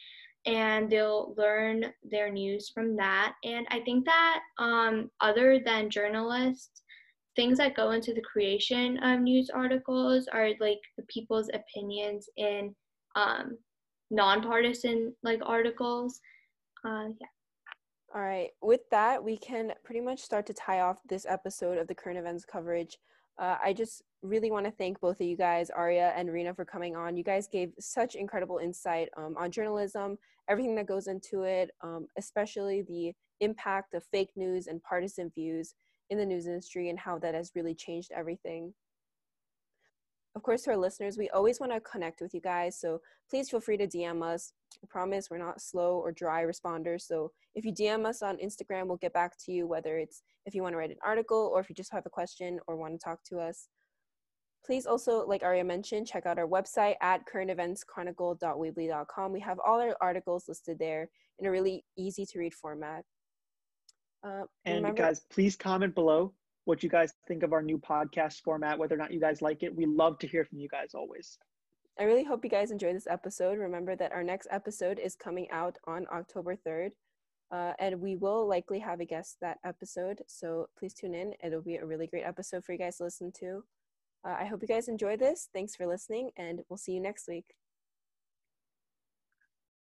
and 0.47 0.91
they'll 0.91 1.35
learn 1.37 1.85
their 2.03 2.31
news 2.31 2.71
from 2.71 2.97
that. 2.97 3.35
And 3.45 3.67
I 3.71 3.81
think 3.81 4.05
that 4.07 4.41
um, 4.59 5.11
other 5.21 5.61
than 5.65 5.91
journalists, 5.91 6.83
things 7.37 7.59
that 7.59 7.77
go 7.77 7.91
into 7.91 8.15
the 8.15 8.23
creation 8.23 8.99
of 9.03 9.21
news 9.21 9.51
articles 9.51 10.27
are 10.33 10.51
like 10.61 10.81
the 10.97 11.05
people's 11.09 11.51
opinions 11.53 12.29
in 12.37 12.75
um, 13.15 13.59
nonpartisan 14.11 15.15
like 15.23 15.41
articles. 15.45 16.21
Uh, 16.85 17.09
yeah. 17.21 17.27
All 18.15 18.23
right. 18.23 18.51
With 18.63 18.89
that, 18.91 19.23
we 19.23 19.37
can 19.37 19.75
pretty 19.85 20.01
much 20.01 20.21
start 20.21 20.47
to 20.47 20.55
tie 20.55 20.81
off 20.81 20.99
this 21.07 21.27
episode 21.29 21.77
of 21.77 21.87
the 21.87 21.95
current 21.95 22.19
events 22.19 22.45
coverage. 22.45 22.97
Uh, 23.39 23.57
I 23.63 23.75
just 23.75 24.03
really 24.23 24.51
want 24.51 24.65
to 24.65 24.73
thank 24.73 24.99
both 24.99 25.21
of 25.21 25.27
you 25.27 25.37
guys, 25.37 25.69
Arya 25.69 26.15
and 26.17 26.31
Reena, 26.31 26.57
for 26.57 26.65
coming 26.65 26.97
on. 26.97 27.17
You 27.17 27.23
guys 27.23 27.47
gave 27.47 27.73
such 27.79 28.15
incredible 28.15 28.59
insight 28.59 29.11
um, 29.17 29.37
on 29.39 29.51
journalism, 29.51 30.19
everything 30.49 30.75
that 30.77 30.87
goes 30.87 31.07
into 31.07 31.43
it, 31.43 31.71
um, 31.83 32.07
especially 32.17 32.83
the 32.83 33.13
impact 33.41 33.93
of 33.93 34.03
fake 34.11 34.31
news 34.37 34.67
and 34.69 34.83
partisan 34.83 35.31
views 35.35 35.75
in 36.09 36.17
the 36.17 36.27
news 36.27 36.47
industry 36.47 36.89
and 36.89 36.99
how 36.99 37.19
that 37.19 37.35
has 37.35 37.53
really 37.55 37.75
changed 37.75 38.11
everything. 38.13 38.73
Of 40.35 40.43
course, 40.43 40.63
to 40.63 40.71
our 40.71 40.77
listeners, 40.77 41.19
we 41.19 41.29
always 41.31 41.61
want 41.61 41.73
to 41.73 41.81
connect 41.81 42.23
with 42.23 42.33
you 42.33 42.41
guys, 42.41 42.81
so 42.81 43.01
please 43.29 43.51
feel 43.51 43.61
free 43.61 43.77
to 43.77 43.87
DM 43.87 44.23
us. 44.23 44.53
I 44.83 44.87
promise 44.89 45.29
we're 45.31 45.39
not 45.39 45.61
slow 45.61 45.99
or 45.99 46.13
dry 46.13 46.45
responders. 46.45 47.03
So 47.03 47.33
if 47.55 47.65
you 47.65 47.73
DM 47.73 48.07
us 48.07 48.23
on 48.23 48.37
Instagram, 48.37 48.87
we'll 48.87 48.99
get 48.99 49.13
back 49.13 49.37
to 49.45 49.53
you, 49.53 49.67
whether 49.67 49.99
it's 49.99 50.23
if 50.47 50.55
you 50.55 50.63
want 50.63 50.75
to 50.75 50.79
write 50.79 50.91
an 50.91 50.99
article 51.05 51.51
or 51.53 51.59
if 51.61 51.69
you 51.69 51.75
just 51.75 51.93
have 51.93 52.07
a 52.07 52.11
question 52.11 52.61
or 52.67 52.77
want 52.77 52.95
to 52.95 52.99
talk 52.99 53.23
to 53.25 53.39
us. 53.39 53.69
Please 54.65 54.87
also, 54.87 55.27
like 55.27 55.43
Arya 55.43 55.65
mentioned, 55.65 56.07
check 56.07 56.25
out 56.27 56.39
our 56.39 56.47
website 56.47 56.95
at 57.01 57.27
currenteventschronicle.weebly.com. 57.27 59.33
We 59.33 59.41
have 59.41 59.59
all 59.65 59.81
our 59.81 59.97
articles 60.01 60.47
listed 60.49 60.79
there 60.79 61.09
in 61.39 61.47
a 61.47 61.51
really 61.51 61.85
easy 61.97 62.27
to 62.27 62.39
read 62.39 62.53
format. 62.55 63.05
Uh, 64.25 64.45
and 64.65 64.77
remember- 64.77 65.03
guys, 65.03 65.21
please 65.31 65.57
comment 65.57 65.95
below 65.95 66.35
what 66.65 66.83
you 66.83 66.89
guys 66.91 67.15
think 67.27 67.43
of 67.43 67.55
our 67.55 67.63
new 67.63 67.79
podcast 67.79 68.43
format, 68.43 68.79
whether 68.79 68.95
or 68.95 68.99
not 68.99 69.11
you 69.11 69.21
guys 69.21 69.41
like 69.41 69.63
it. 69.63 69.75
We 69.75 69.87
love 69.87 70.19
to 70.19 70.27
hear 70.27 70.45
from 70.45 70.59
you 70.59 70.69
guys 70.69 70.93
always. 70.93 71.39
I 72.01 72.05
really 72.05 72.23
hope 72.23 72.45
you 72.45 72.51
guys 72.51 72.71
enjoy 72.71 72.93
this 72.93 73.09
episode. 73.09 73.59
Remember 73.59 73.97
that 73.97 74.13
our 74.13 74.23
next 74.23 74.47
episode 74.53 75.01
is 75.01 75.17
coming 75.17 75.51
out 75.51 75.79
on 75.85 76.07
October 76.13 76.55
3rd, 76.55 76.91
uh, 77.51 77.73
and 77.81 78.01
we 78.01 78.15
will 78.15 78.47
likely 78.47 78.79
have 78.79 79.01
a 79.01 79.05
guest 79.05 79.39
that 79.41 79.59
episode. 79.65 80.23
So 80.29 80.69
please 80.79 80.95
tune 80.95 81.15
in. 81.15 81.35
It'll 81.43 81.61
be 81.61 81.77
a 81.77 81.85
really 81.85 82.07
great 82.07 82.25
episode 82.25 82.65
for 82.65 82.71
you 82.73 82.79
guys 82.79 82.99
to 82.99 83.05
listen 83.05 83.33
to. 83.41 83.65
Uh, 84.25 84.37
I 84.39 84.45
hope 84.45 84.63
you 84.63 84.69
guys 84.69 84.87
enjoy 84.87 85.17
this. 85.17 85.49
Thanks 85.53 85.75
for 85.75 85.89
listening, 85.89 86.31
and 86.37 86.61
we'll 86.69 86.77
see 86.77 86.93
you 86.93 87.01
next 87.01 87.27
week. 87.27 87.47